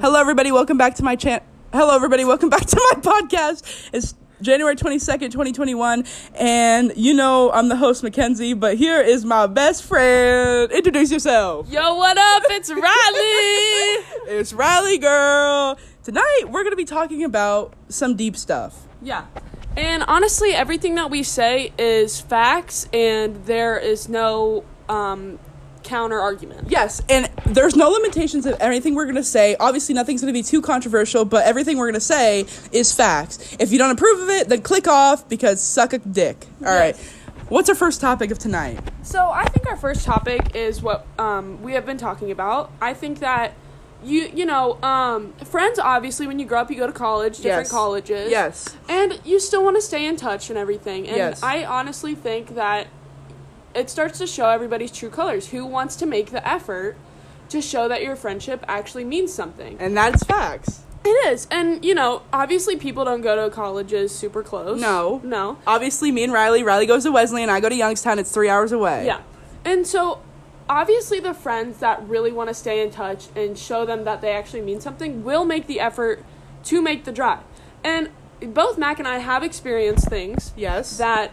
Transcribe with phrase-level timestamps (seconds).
[0.00, 0.52] Hello, everybody.
[0.52, 1.44] Welcome back to my channel.
[1.72, 2.24] Hello, everybody.
[2.24, 3.88] Welcome back to my podcast.
[3.92, 6.04] It's January 22nd, 2021.
[6.34, 10.70] And you know, I'm the host, Mackenzie, but here is my best friend.
[10.70, 11.68] Introduce yourself.
[11.70, 12.42] Yo, what up?
[12.50, 14.04] It's Rylee.
[14.38, 15.78] It's Rylee, girl.
[16.02, 18.86] Tonight, we're going to be talking about some deep stuff.
[19.02, 19.26] yeah.
[19.76, 25.38] And honestly, everything that we say is facts, and there is no um,
[25.86, 26.68] counter argument.
[26.70, 29.56] Yes, and there's no limitations of anything we're going to say.
[29.58, 33.56] Obviously, nothing's going to be too controversial, but everything we're going to say is facts.
[33.58, 36.46] If you don't approve of it, then click off because suck a dick.
[36.60, 36.94] All right.
[36.96, 37.12] Yes.
[37.48, 38.80] What's our first topic of tonight?
[39.02, 42.72] So I think our first topic is what um, we have been talking about.
[42.80, 43.52] I think that
[44.04, 47.64] you you know um, friends obviously when you grow up you go to college different
[47.64, 47.70] Yes.
[47.70, 48.76] colleges Yes.
[48.90, 51.42] and you still want to stay in touch and everything and Yes.
[51.42, 52.88] i honestly think that
[53.76, 56.96] it starts to show everybody's true colors who wants to make the effort
[57.48, 60.82] to show that your friendship actually means something And that's facts.
[61.04, 65.20] it is and you know obviously people don't go to colleges super close No.
[65.22, 68.30] no Obviously, me and Rylee, Rylee goes to Wesley and I go to Youngstown, it's
[68.32, 69.06] three hours away.
[69.06, 69.20] yeah
[69.64, 70.20] and so
[70.68, 74.32] obviously the friends that really want to stay in touch and show them that they
[74.32, 76.24] actually mean something will make the effort
[76.64, 77.38] to make the drive
[77.84, 78.08] and
[78.40, 80.98] both mac and i have experienced things Yes.
[80.98, 81.30] that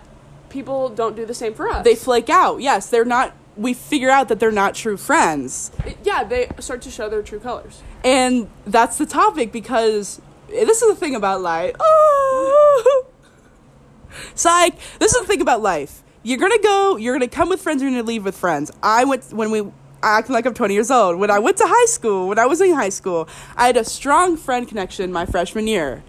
[0.53, 1.83] people don't do the same for us.
[1.83, 2.61] they flake out.
[2.61, 3.33] Yes, they're not.
[3.57, 5.71] We figure out that they're not true friends.
[6.03, 7.81] yeah, they start to show their true colors.
[8.03, 11.75] And that's the topic because this is the thing about life.
[11.79, 13.05] Oh.
[14.35, 14.75] Psych.
[14.99, 16.01] This is the thing about life.
[16.23, 16.97] You're gonna go.
[16.97, 17.81] You're gonna come with friends.
[17.81, 18.71] You're gonna leave with friends.
[18.81, 19.71] I went when we.
[20.05, 21.17] Acting like I'm 20 years old.
[21.17, 23.85] When I went to high school, when I was in high school, I had a
[23.85, 26.03] strong friend connection my freshman year.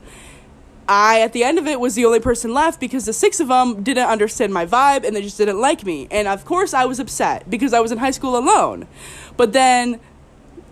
[0.89, 3.49] I, at the end of it, was the only person left because the six of
[3.49, 6.09] them didn't understand my vibe and they just didn't like me.
[6.11, 8.87] And of course, I was upset because I was in high school alone.
[9.37, 10.01] But then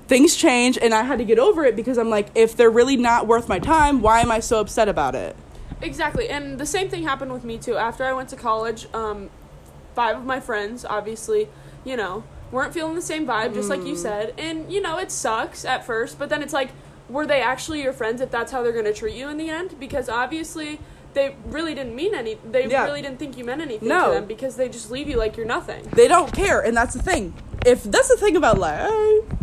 [0.08, 2.96] things change and I had to get over it because I'm like, if they're really
[2.96, 5.34] not worth my time, why am I so upset about it?
[5.80, 7.76] Exactly, and the same thing happened with me too.
[7.76, 9.30] After I went to college, um,
[9.94, 11.48] five of my friends, obviously,
[11.84, 14.32] you know, weren't feeling the same vibe, just like you said.
[14.38, 16.70] And you know, it sucks at first, but then it's like,
[17.12, 19.48] were they actually your friends if that's how they're going to treat you in the
[19.50, 19.78] end?
[19.78, 20.80] Because obviously.
[21.14, 22.38] They really didn't mean any.
[22.42, 22.86] They Yeah.
[22.86, 24.06] really didn't think you meant anything No.
[24.06, 25.86] to them because they just leave you like you're nothing.
[25.92, 27.34] They don't care, and that's the thing.
[27.66, 28.88] If that's the thing about life.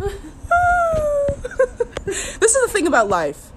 [2.06, 3.50] this is the thing about life.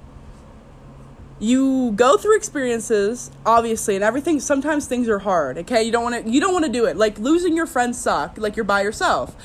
[1.39, 4.39] You go through experiences, obviously, and everything.
[4.39, 5.57] Sometimes things are hard.
[5.57, 6.31] Okay, you don't want to.
[6.31, 6.95] You don't want to do it.
[6.95, 8.37] Like losing your friends suck.
[8.37, 9.35] Like you're by yourself.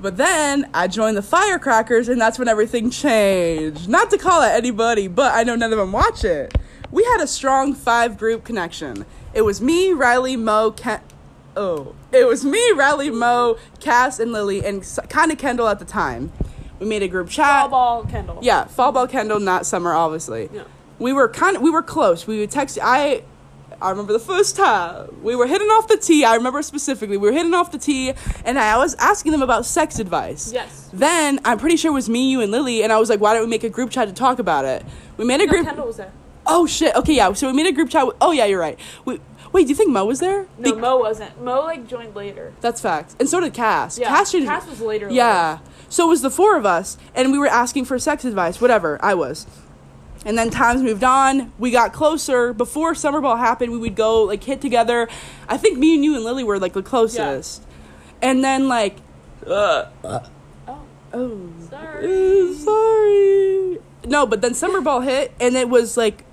[0.00, 3.88] But then I joined the Firecrackers, and that's when everything changed.
[3.88, 6.56] Not to call out anybody, but I know none of them watch it.
[6.90, 9.06] We had a strong five group connection.
[9.32, 11.00] It was me, Rylee, Mo, Ken.
[11.56, 15.84] Oh, it was me, Rylee, Mo, Cass, and Lily, and kind of Kendall at the
[15.84, 16.32] time.
[16.78, 17.70] We made a group chat.
[17.70, 18.38] Ball ball Kendall.
[18.42, 20.50] Yeah, fall ball Kendall, not summer, obviously.
[20.52, 20.64] Yeah.
[20.98, 22.26] We were kind of we were close.
[22.26, 22.78] We would text.
[22.82, 23.22] I
[23.84, 26.24] I remember the first time we were hitting off the tee.
[26.24, 28.14] I remember specifically we were hitting off the tee,
[28.44, 30.50] and I was asking them about sex advice.
[30.52, 30.88] Yes.
[30.92, 33.34] Then I'm pretty sure it was me, you, and Lily, and I was like, "Why
[33.34, 34.84] don't we make a group chat to talk about it?"
[35.18, 35.66] We made a No, group.
[35.66, 36.12] Kendall was there.
[36.46, 36.94] Oh shit.
[36.96, 37.32] Okay, yeah.
[37.34, 38.06] So we made a group chat.
[38.06, 38.78] With, oh yeah, you're right.
[39.04, 39.20] We,
[39.52, 40.46] wait, do you think Mo was there?
[40.58, 41.42] No, Be- Mo wasn't.
[41.42, 42.52] Mo like joined later.
[42.62, 43.14] that's fact.
[43.20, 43.98] And so did Cass.
[43.98, 45.10] Yeah, Cass, Cass was later.
[45.10, 45.58] yeah.
[45.90, 48.98] So it was the four of us, and we were asking for sex advice, whatever.
[49.02, 49.46] I was.
[50.24, 51.52] And then times moved on.
[51.58, 52.52] We got closer.
[52.52, 55.08] Before summer ball happened, we would go like hit together.
[55.48, 57.62] I think me and you and Lily were like the closest.
[58.22, 58.96] And then like,
[59.46, 60.22] uh, Oh,
[61.12, 62.50] oh, sorry.
[62.50, 63.78] uh, sorry.
[64.06, 66.24] No, but then summer ball hit, and it was like,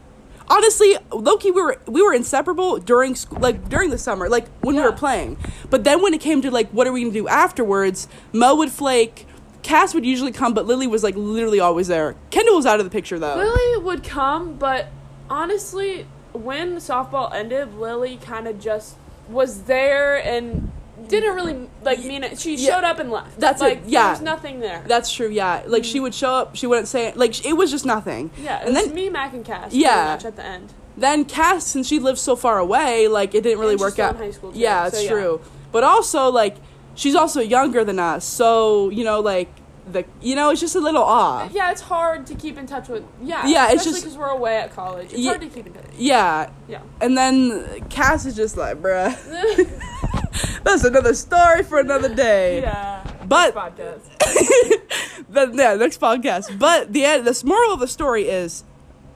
[0.50, 4.76] honestly, Loki, we were we were inseparable during school, like during the summer, like when
[4.76, 5.38] we were playing.
[5.70, 8.08] But then when it came to like, what are we gonna do afterwards?
[8.34, 9.28] Mo would flake.
[9.64, 12.16] Cass would usually come, but Lily was like literally always there.
[12.32, 13.36] Kendall was out of the picture though.
[13.36, 14.88] Lily would come, but
[15.30, 18.96] honestly, when softball ended, Lily kind of just
[19.30, 20.72] was there and
[21.08, 22.40] didn't really like mean it.
[22.40, 22.76] She Yeah.
[22.76, 23.40] showed up and left.
[23.40, 24.04] That's it, like, yeah.
[24.04, 24.84] There was nothing there.
[24.88, 25.30] That's true.
[25.30, 26.56] Yeah, like she would show up.
[26.56, 28.30] She wouldn't say like it was just nothing.
[28.42, 29.74] yeah, it and then me, Mac, and Cass.
[29.74, 30.06] Yeah.
[30.14, 30.74] much at the end.
[30.98, 34.16] then Cass, since she lived so far away, like it didn't really And work out.
[34.16, 35.10] in high school, too, yeah, so it's yeah.
[35.12, 35.42] true.
[35.72, 36.58] But also, like,
[36.96, 39.50] she's also younger than us, so you know, like
[39.92, 41.52] the you know, it's just a little off.
[41.52, 43.04] Yeah, it's hard to keep in touch with.
[43.22, 45.06] Yeah, Yeah, it's just- because we're away at college.
[45.12, 45.86] It's Ye- hard to keep in touch.
[45.98, 46.82] Yeah, Yeah.
[47.02, 49.12] and then Cass is just like, bruh,
[50.64, 52.62] that's another story for another day.
[52.62, 53.00] yeah.
[53.28, 54.02] But Podcast.
[55.30, 56.58] the yeah, next podcast.
[56.60, 58.64] But the end, the moral of the story is,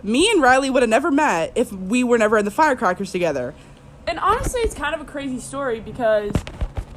[0.04, 3.54] me and Rylee would have never met if we were never in the firecrackers together.
[4.08, 6.32] And honestly, it's kind of a crazy story because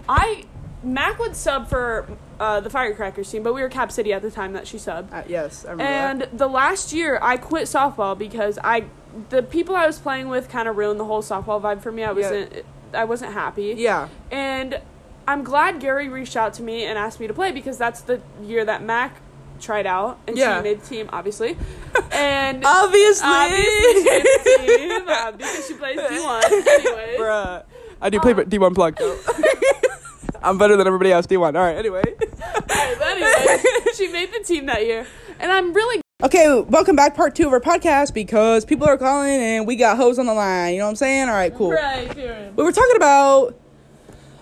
[0.09, 0.45] I
[0.83, 2.07] Mac would sub for
[2.39, 5.13] uh, the Firecrackers team, but we were Cap City at the time that she subbed.
[5.13, 6.39] Uh, yes, I remember And that.
[6.39, 8.85] the last year, I quit softball because I,
[9.31, 12.05] the people I was playing with, kind of ruined the whole softball vibe for me.
[12.05, 12.65] I wasn't,
[12.95, 13.75] I wasn't happy.
[13.77, 14.09] Yeah.
[14.31, 14.81] And
[15.27, 18.21] I'm glad Gary reached out to me and asked me to play because that's the
[18.43, 19.21] year that Mac
[19.61, 20.59] tried out and Yeah.
[20.59, 21.57] she made the team, obviously.
[22.13, 23.29] And Obviously.
[23.29, 26.43] obviously she team uh, because she plays D1.
[26.45, 27.21] Anyways.
[27.21, 27.63] Bruh.
[28.01, 29.19] I do play Um, D1 plug though.
[30.43, 31.27] I'm better than everybody else.
[31.27, 31.41] D1.
[31.41, 31.77] All right.
[31.77, 32.03] Anyway.
[32.05, 33.63] Alright, but anyway,
[33.95, 35.07] she made the team that year.
[35.41, 39.41] And I'm really Okay, welcome back, part two of our podcast because people are calling
[39.41, 40.73] and we got hoes on the line.
[40.73, 41.29] You know what I'm saying?
[41.29, 41.71] All right, cool.
[41.71, 42.53] right here.
[42.57, 43.57] We were talking about.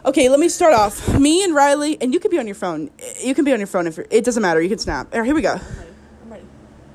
[0.06, 1.18] Okay, let me start off.
[1.18, 2.90] Me and Rylee, and you can be on your phone.
[3.22, 4.62] You can be on your phone if you're, it doesn't matter.
[4.62, 5.12] You can snap.
[5.12, 5.52] All right, here we go.
[5.52, 5.90] I'm ready.
[6.22, 6.44] I'm ready.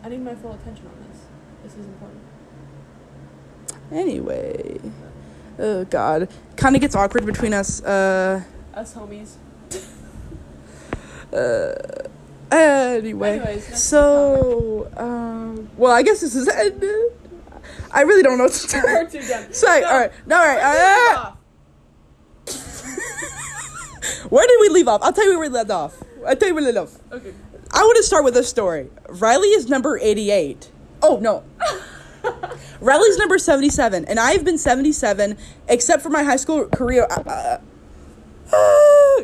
[0.03, 1.21] I need my full attention on this.
[1.61, 2.21] This is important.
[3.91, 4.79] Anyway,
[5.59, 7.83] oh god, kind of gets awkward between us.
[7.83, 8.41] Uh,
[8.73, 9.35] Us homies.
[12.51, 17.11] anyway, Anyways, so um, well, I guess this is ended.
[17.91, 18.81] I really don't know what to do.
[18.81, 19.53] Part two done.
[19.53, 19.81] Sorry.
[19.81, 19.87] Go.
[19.87, 20.11] All right.
[20.25, 20.37] No.
[20.37, 21.35] All right.
[22.47, 22.57] Leave Uh,
[24.29, 25.01] where did we leave off?
[25.03, 26.01] I'll tell you where we left off.
[26.27, 27.13] I'll tell you where we left off.
[27.13, 27.33] Okay.
[27.73, 28.89] I want to start with this story.
[29.07, 30.69] Rylee is number 88.
[31.03, 31.43] Oh, no.
[32.81, 35.37] Rylee's number 77, and I've been 77
[35.67, 37.07] except for my high school career.
[37.09, 37.57] Uh, uh,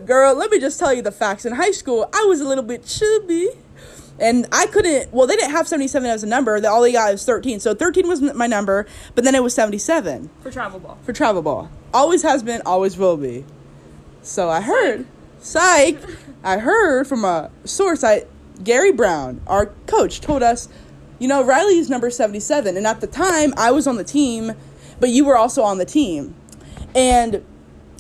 [0.06, 1.46] girl, let me just tell you the facts.
[1.46, 3.50] In high school, I was a little bit chubby.
[4.20, 6.60] And I couldn't, well, they didn't have 77 as a number.
[6.60, 7.60] That all they got was 13.
[7.60, 10.98] So 13 was my number, but then it was 77 For travel ball.
[11.04, 11.70] for travel ball.
[11.94, 13.46] Always has been, always will be.
[14.24, 15.06] So I heard,
[15.40, 16.00] psych,
[16.44, 18.26] I heard from a source, I
[18.64, 20.68] Gary Brown, our coach, told us,
[21.20, 22.76] you know, Rylee's number 77.
[22.76, 24.54] And at the time, I was on the team,
[25.00, 26.34] but you were also on the team.
[26.96, 27.46] And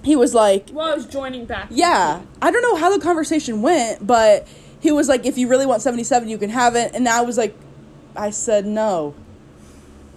[0.03, 1.67] he was like, Well, I was joining back.
[1.71, 4.47] yeah, I don't know how the conversation went, but
[4.79, 6.93] he was like, if you really want 77, you can have it.
[6.93, 7.55] And I was like,
[8.15, 9.15] I said no.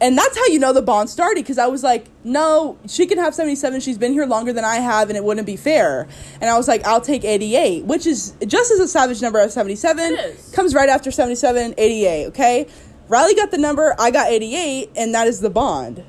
[0.02, 3.18] And that's how you know the bond started because I was like, no, she can
[3.18, 3.80] have 77.
[3.80, 6.08] She's been here longer than I have, and it wouldn't be fair.
[6.40, 9.50] And I was like, I'll take 88, which is just as a savage number of
[9.52, 10.12] 77.
[10.14, 10.52] It is.
[10.52, 12.66] Comes right after 77, 88, okay?
[13.10, 16.02] Rylee got the number, I got 88, and that is the bond.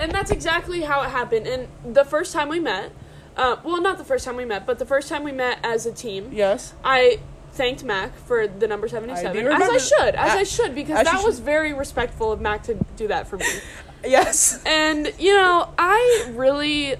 [0.00, 1.46] And that's exactly how it happened.
[1.46, 2.90] And the first time we met,
[3.36, 5.86] uh, well, not the first time we met, but the first time we met as
[5.86, 6.74] a team, Yes.
[6.84, 7.20] I
[7.52, 9.46] thanked Mac for the number 77.
[9.46, 12.62] I as I should, as A- I should, because that was very respectful of Mac
[12.64, 13.46] to do that for me.
[14.04, 14.62] Yes.
[14.64, 16.94] And you know, I really,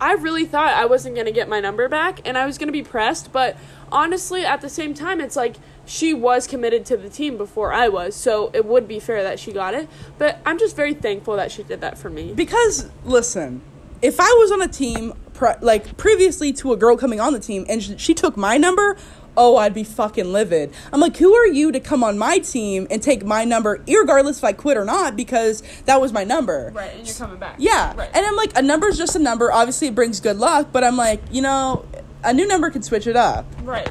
[0.00, 2.82] I really thought I wasn't gonna get my number back, and I was gonna be
[2.82, 3.30] pressed.
[3.32, 3.56] But
[3.92, 5.56] honestly, at the same time, it's like
[5.86, 9.38] she was committed to the team before I was, so it would be fair that
[9.38, 9.88] she got it.
[10.16, 12.32] But I'm just very thankful that she did that for me.
[12.34, 13.60] Because listen,
[14.02, 17.38] if I was on a team pre- like previously to a girl coming on the
[17.40, 18.96] team and sh- she took my number,
[19.36, 20.72] oh, I'd be fucking livid.
[20.92, 24.38] I'm like, who are you to come on my team and take my number, regardless
[24.38, 26.72] if I quit or not, because that was my number.
[26.74, 27.54] Right, and you're coming back.
[27.58, 28.10] Yeah, Right.
[28.12, 29.52] and I'm like, a number's just a number.
[29.52, 31.86] Obviously, it brings good luck, but I'm like, you know,
[32.24, 33.88] a new number can switch it up, right.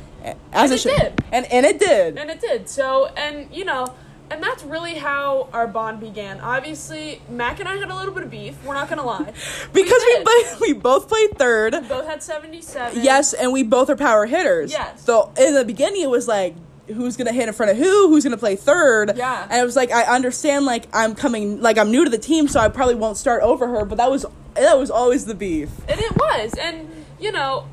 [0.52, 0.98] as And it should.
[0.98, 1.24] did.
[1.32, 2.18] And and it did.
[2.18, 2.68] And it did.
[2.68, 3.94] So, and you know,
[4.30, 6.40] and that's really how our bond began.
[6.40, 8.56] Obviously, Mac and I had a little bit of beef.
[8.66, 9.34] We're not gonna lie.
[9.74, 11.74] because we both we both played third.
[11.88, 13.04] both had 77.
[13.04, 14.72] Yes, and we both are power hitters.
[14.72, 15.04] Yes.
[15.04, 16.56] So in the beginning, it was like,
[16.88, 18.10] who's gonna hit in front of who?
[18.10, 19.18] Who's gonna play third?
[19.18, 19.48] Yeah.
[19.50, 22.48] And it was like, I understand, like I'm coming, like I'm new to the team,
[22.48, 23.86] so I probably won't start over her.
[23.86, 24.26] But that was
[24.56, 25.70] that was always the beef.
[25.88, 26.54] And it was.
[26.60, 27.68] And, you know,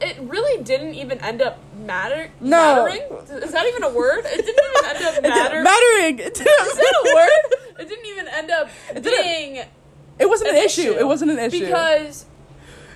[0.00, 2.84] it really didn't even end up matter No.
[2.84, 3.02] mattering.
[3.42, 4.24] Is that even a word?
[4.26, 5.62] It didn't even end up matter.
[5.62, 6.18] Mattering.
[6.20, 7.80] Is that a word?
[7.80, 9.64] It didn't even end up didn't- being
[10.18, 10.92] It wasn't an, an issue.
[10.98, 11.60] It wasn't an issue.
[11.66, 12.26] Because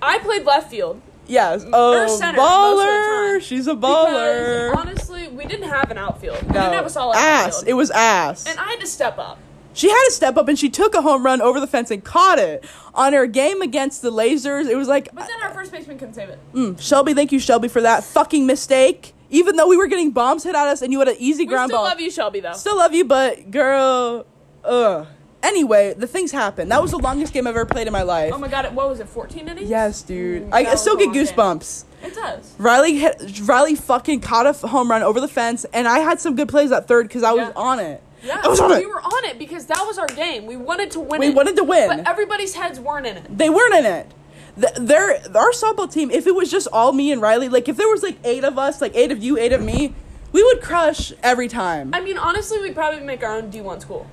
[0.00, 1.00] I played left field.
[1.26, 1.64] yes.
[1.72, 3.40] Oh, center most of the baller.
[3.42, 4.76] She's a Because baller.
[4.76, 6.42] honestly, we didn't have an outfield.
[6.42, 6.54] We no.
[6.54, 7.46] didn't have a solid ass.
[7.46, 7.68] outfield.
[7.68, 8.46] It was ass.
[8.46, 9.38] and I had to step up.
[9.74, 12.04] She had to step up and she took a home run over the fence and
[12.04, 12.64] caught it
[12.94, 14.68] on her game against the Lasers.
[14.68, 16.38] It was like But then our first baseman couldn't save it.
[16.54, 19.14] Mm, Shelby, thank you, Shelby, for that fucking mistake.
[19.30, 21.46] Even though we were getting bombs hit at us and you had an easy We
[21.46, 21.86] ground still ball.
[21.86, 22.52] Still love you, Shelby, though.
[22.52, 24.26] Still love you, but girl,
[24.64, 25.06] ugh.
[25.42, 26.70] Anyway, the things happened.
[26.70, 28.32] That was the longest game I've ever played in my life.
[28.32, 29.68] oh my god, what was it, 14 innings?
[29.68, 30.44] yes, dude.
[30.44, 31.26] Mm, I, I still get long game.
[31.26, 31.84] goosebumps.
[32.04, 32.54] It does.
[32.58, 36.36] Rylee hit, Rylee fucking caught a home run over the fence, and I had some
[36.36, 38.02] good plays at third because I was on it.
[38.22, 38.88] Yeah, I was on we it.
[38.88, 40.46] were on it because that was our game.
[40.46, 41.34] We wanted to win We it.
[41.34, 41.88] wanted to win.
[41.88, 43.36] But everybody's heads weren't in it.
[43.38, 44.12] They weren't in it.
[44.60, 47.76] Th- Their our softball team, if it was just all me and Rylee, like if
[47.76, 49.94] there was like eight of us, like eight of you, eight of me,
[50.30, 51.90] we would crush every time.
[51.92, 54.06] I mean, honestly, we'd probably make our own D1 school.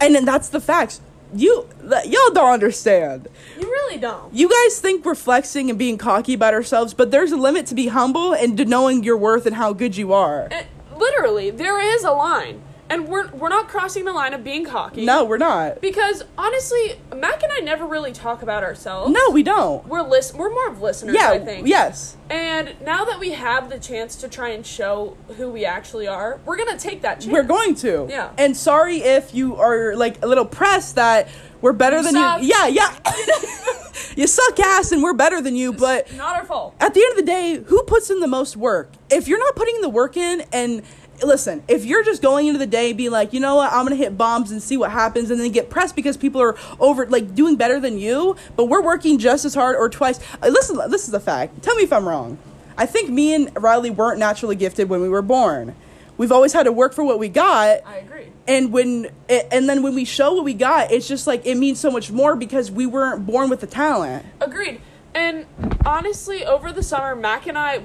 [0.00, 1.00] And then that's the facts.
[1.34, 3.28] you y'all don't understand.
[3.58, 4.32] You really don't.
[4.34, 7.74] You guys think we're flexing and being cocky about ourselves, but there's a limit to
[7.74, 10.48] be humble and to knowing your worth and how good you are.
[10.96, 15.04] Literally, there is a line, and we're we're not crossing the line of being cocky.
[15.04, 15.80] No, we're not.
[15.80, 19.12] Because honestly, Mac and I never really talk about ourselves.
[19.12, 19.86] No, we don't.
[19.86, 20.34] We're list.
[20.34, 21.16] We're more of listeners.
[21.18, 21.66] yeah, I think.
[21.66, 22.16] yes.
[22.30, 26.40] And now that we have the chance to try and show who we actually are,
[26.44, 27.32] we're gonna take that chance.
[27.32, 28.06] We're going to.
[28.10, 28.30] Yeah.
[28.38, 31.28] And sorry if you are like a little pressed that
[31.60, 32.42] we're better You than suck.
[32.42, 32.48] you.
[32.48, 32.96] Yeah, yeah.
[34.16, 36.74] you suck ass and we're better than you, but Not our fault.
[36.80, 38.90] at the end of the day, who puts in the most work?
[39.10, 40.82] If you're not putting the work in and
[41.22, 43.96] listen, if you're just going into the day being like, you know what, I'm gonna
[43.96, 47.34] hit bombs and see what happens, and then get pressed because people are over like
[47.34, 50.18] doing better than you, but we're working just as hard or twice.
[50.42, 51.62] Uh, listen, this is a fact.
[51.62, 52.38] Tell me if I'm wrong.
[52.76, 55.76] I think me and Rylee weren't naturally gifted when we were born.
[56.16, 58.28] We've always had to work for what we got I agree.
[58.46, 61.80] and when and then when we show what we got it's just like it means
[61.80, 64.80] so much more because we weren't born with the talent Agreed.
[65.16, 65.46] And
[65.86, 67.80] honestly, over the summer, Mac and I,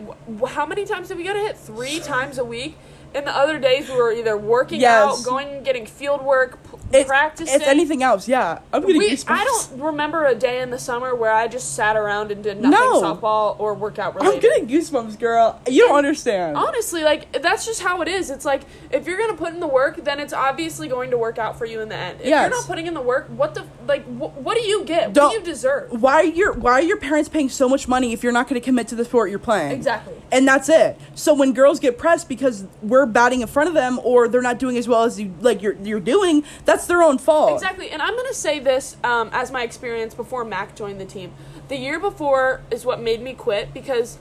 [0.48, 1.58] how many times did we go to hit?
[1.58, 2.76] Three times a week.
[3.14, 5.20] And the other days we were either working Yes.
[5.20, 6.58] out, going and getting field work,
[6.94, 7.56] it's, practicing.
[7.56, 9.26] it's anything else yeah i'm getting we, goosebumps.
[9.30, 12.60] I don't remember a day in the summer where I just sat around and did
[12.60, 13.02] nothing No.
[13.02, 14.36] softball or workout related.
[14.36, 18.30] i'm getting goosebumps girl you don't understand Honestly, like that's just how it is.
[18.30, 21.38] It's like if you're gonna put in the work, then it's obviously going to work
[21.38, 22.20] out for you in the end.
[22.22, 22.50] If Yes.
[22.50, 24.04] you're not putting in the work, what the like?
[24.06, 25.14] Wh- what do you get?
[25.14, 26.02] Don't- what do you deserve?
[26.02, 28.60] why are your why are your parents paying so much money if you're not going
[28.60, 30.14] to commit to the sport you're playing Exactly.
[30.32, 34.00] and that's it so when girls get pressed because we're batting in front of them
[34.04, 37.18] or they're not doing as well as you like you're you're doing that's their own
[37.18, 41.06] fault Exactly, and I'm gonna say this um, as my experience before Mac joined the
[41.06, 41.34] team.
[41.68, 44.18] The year before is what made me quit because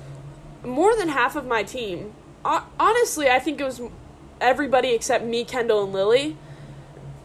[0.64, 2.12] more than half of my team,
[2.44, 3.80] honestly, I think it was
[4.40, 6.36] everybody except me, Kendall, and Lily.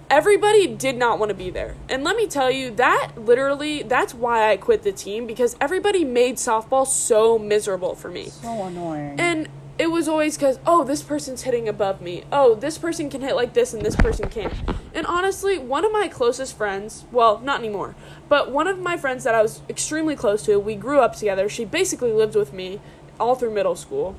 [0.09, 4.13] Everybody did not want to be there, and let me tell you that literally that's
[4.13, 8.25] why I quit the team because everybody made softball so miserable for me.
[8.25, 9.49] so annoying And
[9.79, 12.25] it was always because, oh, this person's hitting above me.
[12.31, 14.53] Oh, this person can hit like this and this person can't.
[14.93, 17.95] And honestly, one of my closest friends, well, not anymore,
[18.29, 21.49] but one of my friends that I was extremely close to, we grew up together.
[21.49, 22.79] She basically lived with me
[23.19, 24.15] all through middle school.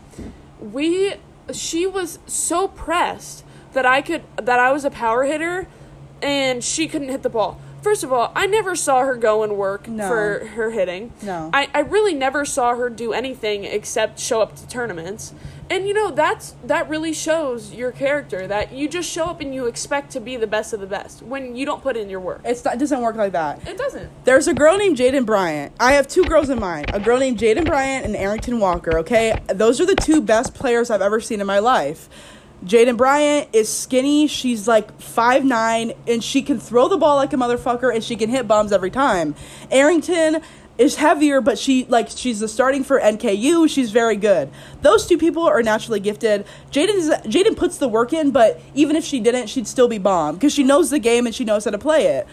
[0.61, 1.15] We,
[1.53, 5.69] she was so pressed that I could, that I was a power hitter
[6.23, 7.61] and she couldn't hit the ball.
[7.83, 10.09] First of all, I never saw her go and work No.
[10.09, 11.13] for her hitting.
[11.23, 11.51] No.
[11.53, 15.35] I, I really never saw her do anything except show up to tournaments.
[15.75, 19.53] And you know, that's that really shows your character that you just show up and
[19.53, 22.21] you expect to be the best of the best when you don't put in your
[22.21, 22.43] work.
[22.45, 24.09] it's not, it doesn't work like that It doesn't.
[24.25, 25.73] There's a girl named Jaden Bryant.
[25.81, 26.93] I have two girls in mind.
[26.95, 29.37] A girl named Jaden Bryant and Arrington Walker, okay?
[29.49, 32.09] Those are the two best players I've ever seen in my life.
[32.65, 34.29] Jaden Bryant is skinny.
[34.29, 38.31] She's like 5'9 and she can throw the ball like a motherfucker and she can
[38.31, 39.35] hit bombs every time.
[39.73, 40.41] Arrington
[40.77, 43.69] is heavier, but she like she's the starting for NKU.
[43.69, 44.51] She's very good.
[44.83, 46.45] Those two people are naturally gifted.
[46.71, 50.35] Jaden Jaden puts the work in, but even if she didn't, she'd still be bomb
[50.35, 52.27] because she knows the game and she knows how to play it.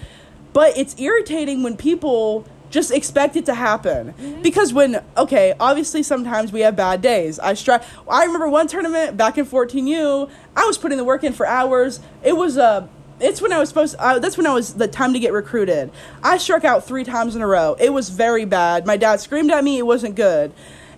[0.53, 4.41] But it's irritating when people just expect it to happen mm-hmm.
[4.41, 7.37] because when okay, obviously sometimes we have bad days.
[7.37, 10.29] I stri- I remember one tournament back in 14U.
[10.55, 11.99] I was putting the work in for hours.
[12.23, 12.89] It was a
[13.21, 13.95] it's when I was supposed.
[13.99, 15.91] Uh, that's when I was the time to get recruited.
[16.23, 17.75] I struck out three times in a row.
[17.79, 18.85] It was very bad.
[18.85, 19.77] My dad screamed at me.
[19.77, 20.51] It wasn't good,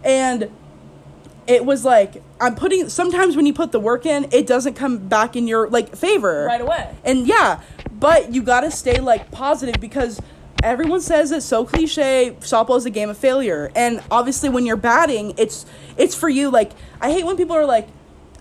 [0.04, 0.50] and
[1.48, 2.90] it was like I'm putting.
[2.90, 6.46] Sometimes when you put the work in, it doesn't come back in your like favor
[6.46, 6.96] Right away.
[7.04, 7.62] and yeah,
[7.92, 10.20] but you gotta stay like positive because
[10.64, 12.36] everyone says it's so cliche.
[12.40, 15.66] Softball is a game of failure, and obviously when you're batting, it's
[15.98, 16.50] it's for you.
[16.50, 17.88] Like I hate when people are like,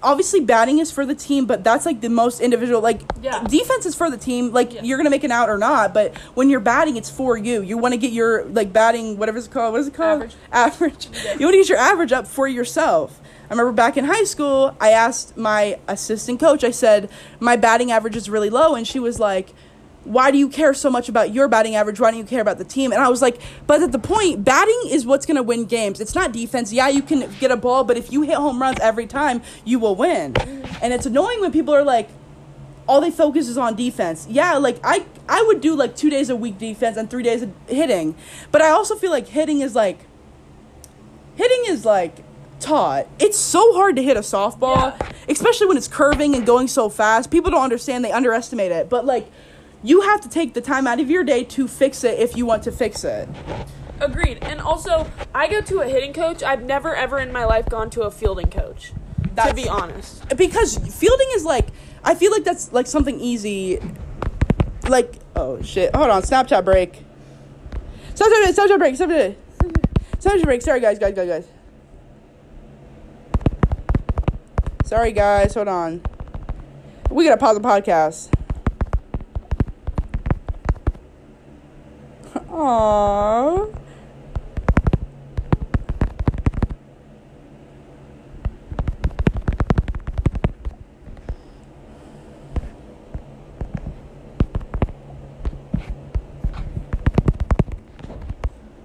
[0.02, 2.80] obviously batting is for the team, but that's like the most individual.
[2.80, 3.42] Like Yeah.
[3.44, 4.52] defense is for the team.
[4.52, 4.82] Like Yeah.
[4.82, 7.62] you're gonna make an out or not, but when you're batting, it's for you.
[7.62, 9.72] You want to get your like batting whatever it's called.
[9.72, 10.22] What is it called?
[10.22, 10.36] Average.
[10.52, 11.08] Average.
[11.38, 13.20] You want to get your average up for yourself.
[13.50, 17.92] I remember back in high school, I asked my assistant coach, I said, my batting
[17.92, 18.74] average is really low.
[18.74, 19.52] And she was like,
[20.04, 22.00] why do you care so much about your batting average?
[22.00, 22.92] Why don't you care about the team?
[22.92, 26.00] And I was like, but at the point, batting is what's going to win games.
[26.00, 26.72] It's not defense.
[26.72, 29.78] Yeah, you can get a ball, but if you hit home runs every time, you
[29.78, 30.36] will win.
[30.82, 32.08] And it's annoying when people are like,
[32.88, 34.26] all they focus is on defense.
[34.28, 37.42] Yeah, like I I would do like 2 days a week defense and 3 days
[37.42, 38.16] of hitting.
[38.50, 40.00] But I also feel like hitting is like
[41.36, 42.16] hitting is like
[42.58, 43.06] taught.
[43.20, 45.12] It's so hard to hit a softball, Yeah.
[45.28, 47.30] especially when it's curving and going so fast.
[47.30, 48.88] People don't understand, they underestimate it.
[48.88, 49.30] But like
[49.82, 52.46] you have to take the time out of your day to fix it if you
[52.46, 53.28] want to fix it.
[54.00, 54.38] Agreed.
[54.42, 56.42] And also, I go to a hitting coach.
[56.42, 58.92] I've never ever in my life gone to a fielding coach.
[59.44, 60.28] to be honest.
[60.36, 61.68] because fielding is like
[62.04, 63.78] I feel like that's like something easy.
[64.88, 65.94] Like Oh shit!
[65.94, 66.22] Hold on.
[66.22, 67.04] Snapchat break.
[68.14, 68.94] Snapchat, Snapchat break.
[68.96, 69.36] Snapchat.
[70.20, 70.62] Snapchat break.
[70.62, 71.46] Sorry, guys, guys, guys, guys.
[74.84, 75.54] Sorry, guys.
[75.54, 76.02] Hold on.
[77.10, 78.28] We gotta pause the podcast.
[82.52, 83.72] Aww.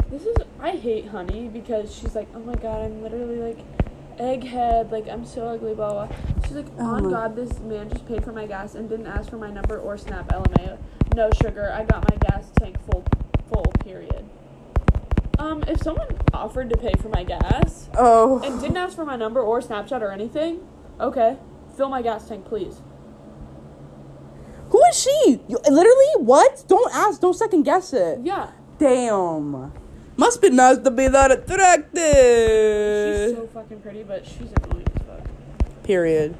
[0.09, 3.59] This is I hate Honey because she's like, oh my god, I'm literally like
[4.17, 6.15] egghead, like I'm so ugly, blah blah.
[6.43, 9.07] She's like, Oh on my- God, this man just paid for my gas and didn't
[9.07, 10.77] ask for my number or snap LMAO.
[11.15, 13.03] No sugar, I got my gas tank full,
[13.51, 13.65] full.
[13.83, 14.25] Period.
[15.39, 18.41] Um, if someone offered to pay for my gas Oh.
[18.43, 20.61] and didn't ask for my number or Snapchat or anything,
[20.99, 21.37] okay,
[21.75, 22.81] fill my gas tank, please.
[24.71, 25.39] Who is she?
[25.47, 26.63] You, literally, what?
[26.67, 27.21] Don't ask.
[27.21, 28.19] Don't second guess it.
[28.23, 29.71] Yeah, Damn.
[30.17, 31.93] Must be nice to be that attractive.
[33.29, 35.83] she's so fucking pretty, but she's annoying as fuck.
[35.83, 36.35] Period.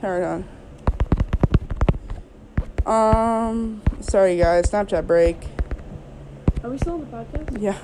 [0.00, 0.48] Turn on.
[2.86, 5.36] Um, sorry guys, Snapchat break.
[6.62, 7.60] Are we still on the podcast?
[7.60, 7.76] Yeah.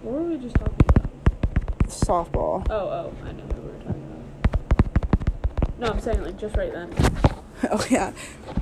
[0.00, 1.10] What were we just talking about?
[1.88, 2.66] Softball.
[2.70, 5.78] Oh, oh, I know who we were talking about.
[5.78, 6.94] No, I'm saying like just right then.
[7.72, 8.12] Oh yeah.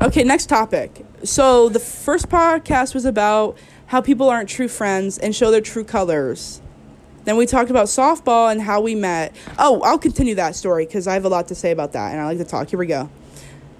[0.00, 1.04] Okay, next topic.
[1.22, 3.58] So the first podcast was about
[3.88, 6.62] how people aren't true friends and show their true colors.
[7.26, 9.34] Then we talked about softball and how we met.
[9.58, 12.20] Oh, I'll continue that story because I have a lot to say about that and
[12.20, 12.70] I like to talk.
[12.70, 13.10] Here we go.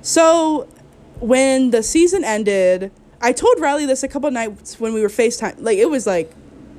[0.02, 0.68] So
[1.20, 5.56] when the season ended, I told Rylee this a couple nights when we were FaceTime.
[5.60, 6.32] Like it was like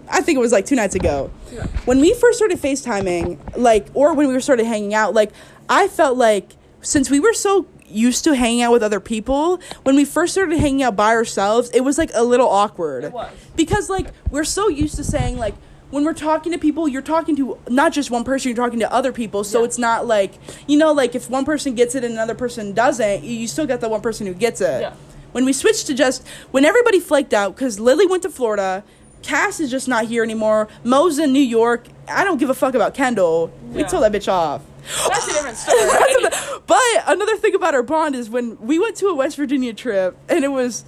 [0.09, 1.31] I think it was like two nights ago.
[1.53, 1.67] Yeah.
[1.86, 5.31] When we first started FaceTiming, like or when we were started hanging out, like
[5.69, 9.95] I felt like since we were so used to hanging out with other people, when
[9.95, 13.05] we first started hanging out by ourselves, it was like a little awkward.
[13.05, 13.31] It was.
[13.55, 15.55] Because like we're so used to saying like
[15.89, 18.91] when we're talking to people, you're talking to not just one person, you're talking to
[18.91, 19.43] other people.
[19.43, 19.65] So Yeah.
[19.65, 20.34] it's not like
[20.67, 23.80] you know, like if one person gets it and another person doesn't, you still got
[23.82, 24.82] the one person who gets it.
[24.82, 24.93] Yeah.
[25.32, 28.84] When we switched to just when everybody flaked out because Lily went to Florida,
[29.23, 30.67] Cass is just not here anymore.
[30.84, 31.88] Mo's in New York.
[32.08, 33.52] I don't give a fuck about Kendall.
[33.73, 34.62] We told that bitch off.
[35.10, 36.60] That's a different story.
[36.65, 40.15] but another thing about our bond is when we went to a West Virginia trip
[40.30, 40.86] and it was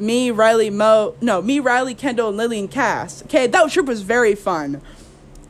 [0.00, 3.22] me, Rylee, Mo, no, me, Rylee, Kendall, and Lily and Cass.
[3.24, 4.80] Okay, that trip was very fun.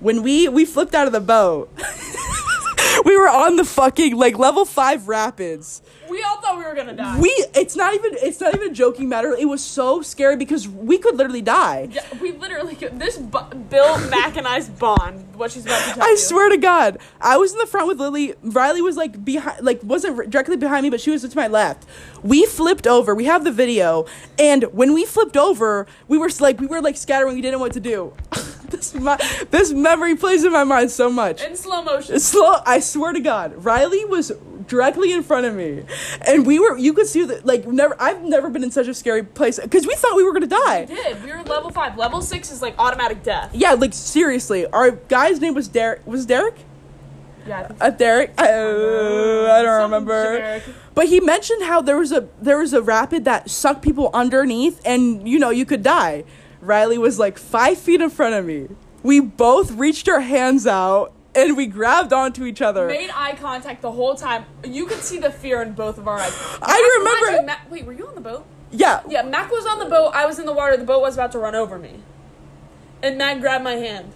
[0.01, 1.71] When we we flipped out of the boat,
[3.05, 5.83] we were on the fucking like level five rapids.
[6.09, 7.19] we all thought we were gonna die.
[7.19, 9.35] We it's not even it's not even a joking matter.
[9.39, 11.89] It was so scary because we could literally die.
[11.91, 15.25] yeah, we literally could, this bu- Bill Mac and I's bond.
[15.37, 16.03] What she's about to tell you.
[16.03, 16.17] I you.
[16.19, 18.35] swear to God, I was in the front with Lily.
[18.45, 21.87] Rylee was like behind, like wasn't directly behind me, but she was to my left.
[22.23, 23.15] We flipped over.
[23.15, 24.07] We have the video,
[24.39, 27.35] and when we flipped over, we were like we were like scattering.
[27.35, 28.13] We didn't know what to do.
[28.71, 29.17] this my,
[29.51, 31.43] this memory plays in my mind so much.
[31.43, 32.15] in slow motion.
[32.17, 32.57] It's slow.
[32.67, 34.33] I swear to God, Rylee was
[34.67, 35.83] directly in front of me,
[36.27, 36.77] and we were.
[36.79, 37.45] You could see that.
[37.45, 37.97] Like never.
[38.01, 40.87] I've never been in such a scary place because we thought we were gonna die.
[40.89, 41.23] We did.
[41.25, 41.99] We were level five.
[41.99, 43.51] Level six is like automatic death.
[43.53, 44.67] Yeah, like seriously.
[44.67, 46.07] Our guy's name was Derek.
[46.07, 46.55] Was Derek?
[47.47, 47.69] Yeah.
[47.81, 50.35] I Uh, Derek, I, uh, I don't remember.
[50.37, 50.63] generic.
[50.95, 54.81] But he mentioned how there was a there was a rapid that sucked people underneath,
[54.85, 56.25] and you know you could die.
[56.63, 58.69] Rylee was like five feet in front of me.
[59.03, 62.87] We both reached our hands out and we grabbed onto each other.
[62.89, 64.45] Made eye contact the whole time.
[64.65, 66.33] You could see the fear in both of our eyes.
[66.61, 68.45] I Mac- remember- mind Mac- wait, were you on the boat?
[68.71, 70.13] yeah, Yeah, Mac was on the boat.
[70.15, 70.77] I was in the water.
[70.77, 72.01] The boat was about to run over me.
[73.03, 74.13] And Mac grabbed my hand.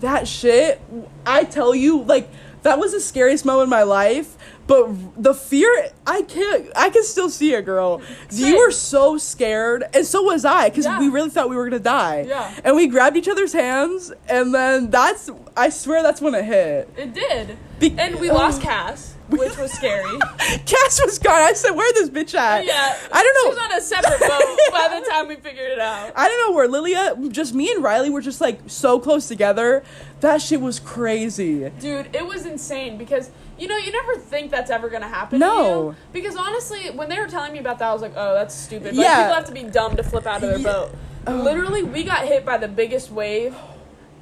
[0.00, 0.80] that shit.
[1.24, 2.28] I tell you, like
[2.62, 4.36] that was the scariest moment in my life.
[4.66, 5.68] But the fear,
[6.06, 6.68] I can't.
[6.74, 8.00] I can still see it, girl.
[8.30, 10.98] You were so scared, and so was I, because Yeah.
[11.00, 12.24] we really thought we were gonna die.
[12.26, 12.50] Yeah.
[12.64, 15.28] And we grabbed each other's hands, and then that's.
[15.56, 16.88] I swear that's when it hit.
[16.96, 17.58] It did.
[17.78, 20.18] Be- and we lost um, Cass, which was scary.
[20.38, 21.34] Cass was gone.
[21.42, 22.96] I said, "Where this bitch at?" yeah.
[23.12, 23.50] I don't know.
[23.50, 26.10] She was on a separate boat by the time we figured it out.
[26.16, 27.16] I don't know where Lilia.
[27.28, 29.84] Just me and Rylee were just like so close together.
[30.20, 31.68] That shit was crazy.
[31.80, 35.38] Dude, it was insane because you know you never think that's ever gonna happen.
[35.38, 35.62] No.
[35.62, 35.96] To you.
[36.12, 38.94] Because honestly, when they were telling me about that, I was like, oh, that's stupid.
[38.96, 39.22] But Yeah.
[39.22, 40.64] people have to be dumb to flip out of their Yeah.
[40.72, 40.90] boat.
[41.26, 41.34] Oh.
[41.36, 43.54] Literally, we got hit by the biggest wave,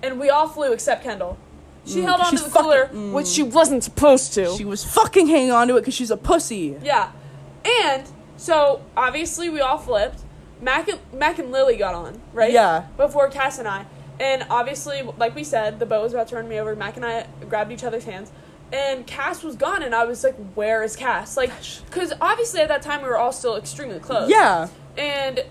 [0.03, 1.37] and we all flew except Kendall.
[1.85, 3.12] She Mm, held on to the cooler, fucking- mm.
[3.12, 4.55] which she wasn't supposed to.
[4.57, 6.77] She was fucking hanging on to it because she's a pussy.
[6.83, 7.09] yeah,
[7.64, 8.05] and
[8.37, 10.21] so obviously we all flipped.
[10.61, 12.53] Mac and, Mac and Lily got on right.
[12.53, 12.83] Yeah.
[12.97, 13.87] Before Cass and I,
[14.21, 16.77] And obviously, like we said, the boat was about to run me over.
[16.77, 18.31] Mac and I grabbed each other's hands.
[18.72, 21.50] And Cass was gone, and I was like, "Where is Cass?" Like,
[21.90, 24.30] because obviously at that time we were all still extremely close.
[24.30, 24.68] Yeah.
[24.96, 25.44] And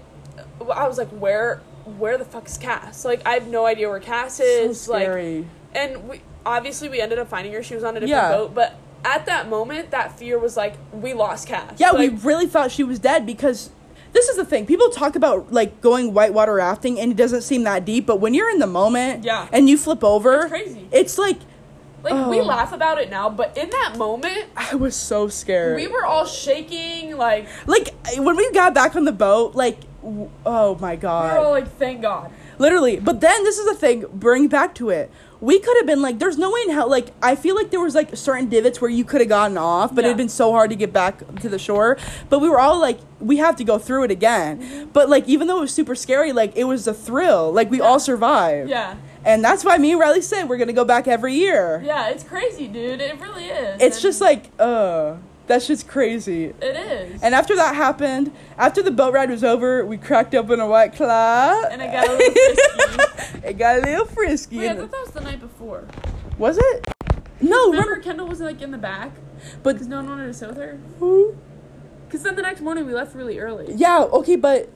[0.73, 1.61] I was like, "Where,
[1.99, 4.81] where the fuck is Cass?" Like, I have no idea where Cass is.
[4.81, 5.47] so like, scary.
[5.75, 7.61] and we obviously we ended up finding her.
[7.61, 8.31] She was on a different Yeah.
[8.31, 12.17] boat, but at that moment, that fear was like, "We lost Cass." yeah, like, we
[12.17, 13.69] really thought she was dead because
[14.13, 14.65] this is the thing.
[14.65, 18.33] People talk about like going whitewater rafting and it doesn't seem that deep, but when
[18.33, 19.47] you're in the moment Yeah.
[19.53, 20.87] and you flip over, It's crazy.
[20.91, 21.37] It's like
[22.03, 22.43] like we Oh.
[22.43, 25.75] laugh about it now, but in that moment, I was so scared.
[25.75, 27.17] we were all shaking.
[27.17, 31.39] Like like when we got back on the boat, like w- oh my god, we
[31.39, 32.99] were all like, "Thank God." Literally.
[32.99, 35.09] But then this is the thing, bring back to it.
[35.39, 36.87] We could have been like, there's no way in hell.
[36.87, 39.95] Like, I feel like there was like certain divots where you could have gotten off,
[39.95, 40.09] but Yeah.
[40.09, 41.97] it'd been so hard to get back to the shore.
[42.29, 44.61] But we were all like, we have to go through it again.
[44.61, 44.89] Mm-hmm.
[44.93, 47.51] But like, even though it was super scary, like it was a thrill.
[47.51, 48.69] Like we all survived.
[48.69, 51.81] Yeah, And that's why me and Rylee said we're gonna go back every year.
[51.85, 53.01] yeah, it's crazy, dude.
[53.01, 53.81] It really is.
[53.81, 55.15] It's And just like, uh,
[55.47, 56.45] that's just crazy.
[56.45, 57.21] it is.
[57.21, 60.93] And after that happened, after the boat ride was over, we cracked open a white
[60.95, 61.63] claw.
[61.69, 63.47] And it got a little frisky.
[63.47, 64.57] it got a little frisky.
[64.59, 65.85] Wait, I thought that was the night before.
[66.37, 66.87] Was it?
[67.41, 69.11] No, Remember, remember, Kendall was like in the back
[69.63, 70.79] but because no one wanted to sit with her.
[70.99, 71.35] who?
[72.07, 73.73] Because then the next morning we left really early.
[73.73, 74.69] Yeah, okay, but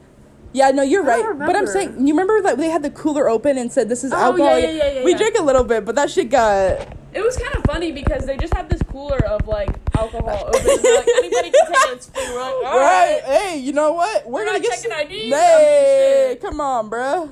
[0.55, 1.23] yeah, no, you're right.
[1.37, 4.13] But I'm saying, you remember that they had the cooler open and said this is
[4.13, 4.57] Oh, alcohol.
[4.57, 6.87] yeah, yeah, yeah, we drank a little bit, but that shit got.
[7.13, 10.61] It was kind of funny because they just had this cooler of like alcohol open.
[10.69, 11.93] and like anybody can take it.
[11.93, 12.23] It's free.
[12.27, 13.21] We're like, all Right?
[13.23, 13.23] right.
[13.23, 14.25] Hey, you know what?
[14.25, 14.81] We're, We're gonna not get.
[14.81, 15.33] checking some- IDs.
[15.33, 17.29] I Hey, mean, come on, bruh.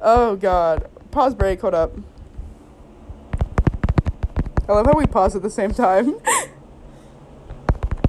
[0.00, 0.88] Oh God.
[1.10, 1.60] Pause break.
[1.60, 1.92] Hold up.
[4.68, 6.14] I love how we pause at the same time.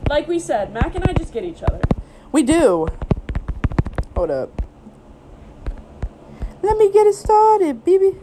[0.07, 1.81] Like we said, Mac and I just get each other.
[2.31, 2.87] we do.
[4.15, 4.61] Hold up.
[6.61, 8.15] Let me get it started, baby.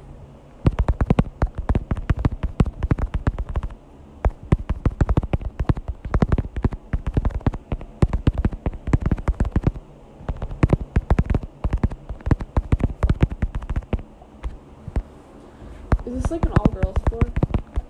[16.07, 17.21] Is this like an all girls floor?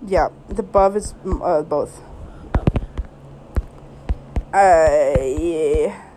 [0.05, 2.01] Yeah, the above is mm, uh, both.
[2.57, 2.83] Okay.
[4.53, 6.12] Uh, yeah.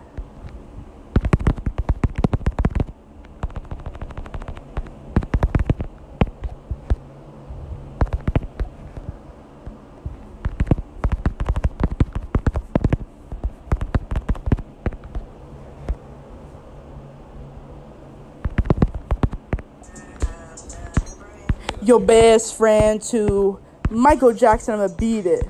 [21.87, 25.47] Your best friend to Michael Jackson, I'ma beat it.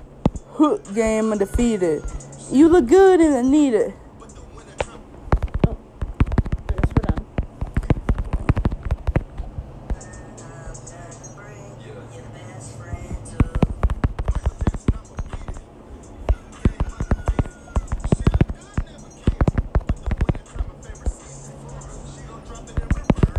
[0.49, 2.03] Hook game undefeated.
[2.51, 3.95] You look good and I need it.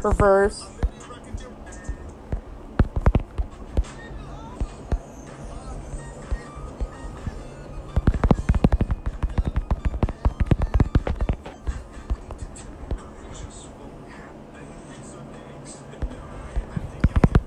[0.03, 0.78] Reverse.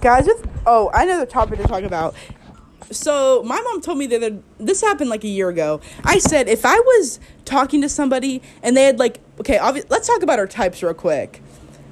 [0.01, 2.15] Guys, with oh, I know the topic to talk about.
[2.89, 5.79] So my mom told me that this happened like a year ago.
[6.03, 10.07] I said if I was talking to somebody and they had like okay, obvi- let's
[10.07, 11.41] talk about our types real quick.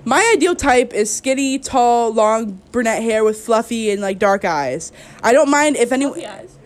[0.06, 4.91] My ideal type is skinny, tall, long brunette hair with fluffy and like dark eyes.
[5.22, 6.58] I don't mind if anyone Fluffy eyes.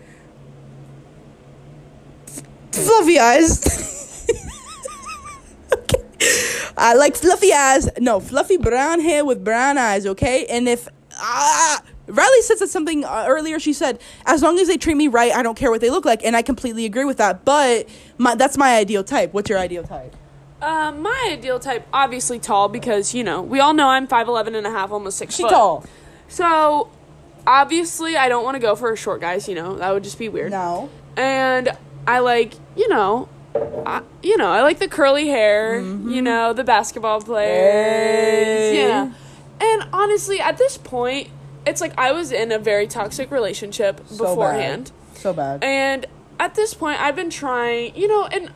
[2.72, 4.26] fluffy eyes.
[5.74, 6.04] okay.
[6.76, 7.88] I like fluffy eyes.
[7.98, 10.46] No, fluffy brown hair with brown eyes, okay?
[10.46, 13.58] And if ah Rylee said that something uh, earlier.
[13.58, 16.04] She said, "As long as they treat me right, I don't care what they look
[16.04, 17.44] like," and I completely agree with that.
[17.44, 19.32] But my, that's my ideal type.
[19.32, 20.14] What's your ideal type?
[20.62, 24.66] Um, my ideal type, obviously tall, because, you know, we all know I'm 5'11 and
[24.66, 25.50] a half, almost 6 She foot.
[25.50, 25.84] tall.
[26.28, 26.88] So,
[27.46, 30.18] obviously, I don't want to go for a short guys, you know, that would just
[30.18, 30.52] be weird.
[30.52, 30.88] No.
[31.18, 31.70] And
[32.06, 33.28] I like, you know,
[33.84, 36.10] I, you know, I like the curly hair, Mm-hmm.
[36.10, 38.86] you know, the basketball players, Hey.
[38.88, 39.12] know.
[39.60, 41.28] And honestly, at this point,
[41.66, 44.90] it's like I was in a very toxic relationship So beforehand.
[45.12, 45.18] bad.
[45.20, 45.64] So bad.
[45.64, 46.06] And
[46.38, 48.50] at this point, I've been trying, you know, and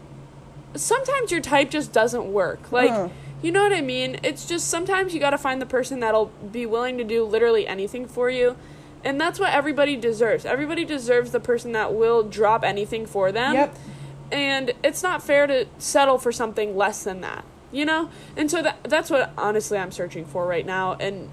[0.74, 2.70] sometimes your type just doesn't work.
[2.72, 3.08] Like, Huh.
[3.42, 4.18] you know what I mean?
[4.22, 7.66] It's just sometimes you got to find the person that'll be willing to do literally
[7.66, 8.56] anything for you.
[9.04, 10.44] And that's what everybody deserves.
[10.44, 13.54] Everybody deserves the person that will drop anything for them.
[13.54, 13.76] Yep.
[14.32, 18.10] And it's not fair to settle for something less than that, you know?
[18.36, 21.30] And so that that's what honestly I'm searching for right now and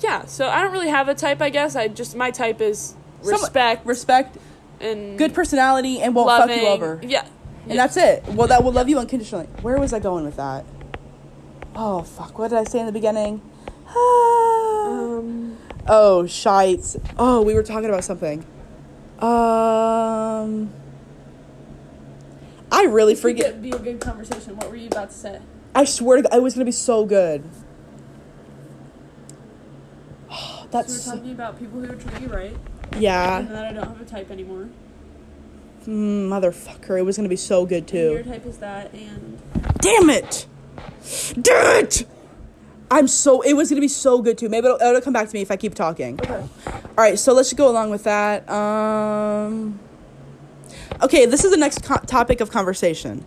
[0.00, 1.42] yeah, so I don't really have a type.
[1.42, 4.38] I guess I just my type is Some- respect respect,
[4.80, 6.56] and good personality, and won't loving.
[6.56, 7.00] fuck you over.
[7.02, 7.26] Yeah,
[7.68, 8.24] And that's it.
[8.28, 9.46] Well, that will love you unconditionally.
[9.60, 10.64] Where was I going with that?
[11.74, 12.38] Oh fuck!
[12.38, 13.42] What did I say in the beginning?
[13.96, 16.96] um, oh shites!
[17.18, 18.44] Oh, we were talking about something.
[19.20, 20.72] Um,
[22.70, 23.62] I really forget.
[23.62, 24.56] Be a good conversation.
[24.56, 25.40] What were you about to say?
[25.74, 27.44] I swear to God, it was gonna be so good.
[30.70, 32.56] That's So we're talking about people who treat you right,
[32.98, 34.68] yeah, And that I don't have a type anymore.
[35.86, 36.98] Mm, motherfucker!
[36.98, 38.12] It was gonna be so good too.
[38.12, 39.40] Your type is that, and
[39.80, 40.46] Damn it!
[41.40, 42.06] Damn it!
[42.90, 43.40] I'm so.
[43.40, 44.50] It was gonna be so good too.
[44.50, 46.20] Maybe it'll, it'll come back to me if I keep talking.
[46.20, 46.46] okay.
[46.66, 48.48] All right, so let's just go along with that.
[48.50, 49.80] Um,
[51.02, 53.24] okay, this is the next co- topic of conversation.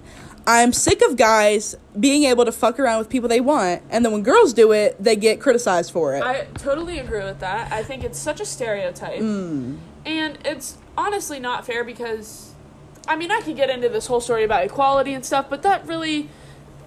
[0.48, 4.12] I'm sick of guys being able to fuck around with people they want, and then
[4.12, 6.24] when girls do it, they get criticized for it.
[6.24, 7.72] I totally agree with that.
[7.72, 9.20] I think it's such a stereotype.
[9.20, 9.78] Mm.
[10.06, 12.54] And it's honestly not fair because,
[13.08, 15.88] I mean, I could get into this whole story about equality and stuff, but that
[15.88, 16.30] really,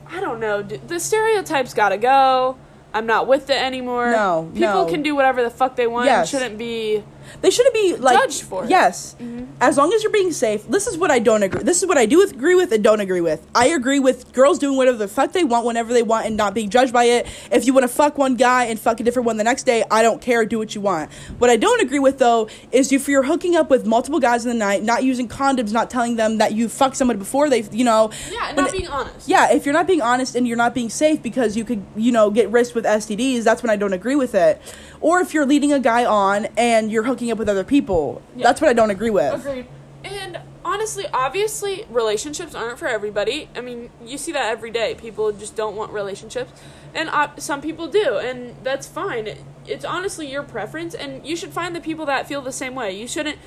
[0.06, 0.62] I don't know.
[0.62, 2.56] The stereotypes gotta go.
[2.94, 4.10] I'm not with it anymore.
[4.12, 4.86] No, People no.
[4.86, 6.06] can do whatever the fuck they want.
[6.06, 6.30] Yes.
[6.30, 7.02] Shouldn't be.
[7.40, 8.64] They shouldn't be like Judged for.
[8.66, 9.46] Yes, mm-hmm.
[9.60, 10.66] as long as you're being safe.
[10.68, 11.62] This is what I don't agree.
[11.62, 13.46] This is what I do with, agree with and don't agree with.
[13.54, 16.54] I agree with girls doing whatever the fuck they want whenever they want and not
[16.54, 17.26] being judged by it.
[17.50, 19.84] If you want to fuck one guy and fuck a different one the next day,
[19.90, 20.44] I don't care.
[20.44, 21.12] Do what you want.
[21.38, 24.50] What I don't agree with though is if you're hooking up with multiple guys in
[24.50, 27.84] the night, not using condoms, not telling them that you fucked somebody before they, you
[27.84, 28.10] know.
[28.30, 29.28] Yeah, not being honest.
[29.28, 32.12] yeah, if you're not being honest and you're not being safe because you could, you
[32.12, 34.60] know, get risked with STDs, that's when I don't agree with it.
[35.00, 38.46] Or if you're leading a guy on and you're hooking up with other people, Yeah.
[38.46, 39.44] that's what I don't agree with.
[39.46, 39.66] Agreed.
[40.04, 43.48] And honestly, obviously, relationships aren't for everybody.
[43.56, 44.94] I mean, you see that every day.
[44.94, 46.52] People just don't want relationships,
[46.94, 49.28] and uh, some people do, and that's fine.
[49.66, 52.96] It's honestly your preference, and you should find the people that feel the same way.
[52.96, 53.38] You shouldn't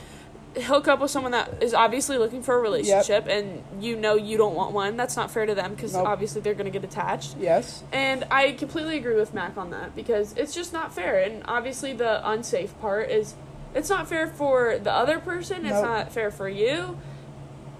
[0.64, 4.38] hook up with someone that is obviously looking for a relationship, and you know you
[4.38, 4.98] don't want one.
[4.98, 6.06] That's not fair to them because Nope.
[6.08, 7.38] obviously they're going to get attached.
[7.40, 7.84] Yes.
[7.94, 11.20] And I completely agree with Mac on that because it's just not fair.
[11.20, 13.36] And obviously, the unsafe part is
[13.76, 15.66] it's not fair for the other person.
[15.66, 15.86] It's Nope.
[15.86, 16.98] not fair for you.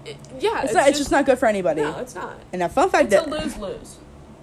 [0.04, 1.82] It- yeah, It's, not, it's just not good for anybody.
[1.82, 2.38] No, it's not.
[2.52, 3.96] And a fun fact It's a that lose lose.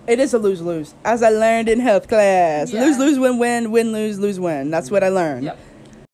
[0.08, 2.72] it is a lose lose, as I learned in health class.
[2.72, 2.86] Yeah.
[2.86, 4.72] Lose lose win win win lose lose win.
[4.72, 5.44] That's what I learned.
[5.46, 5.60] Yep.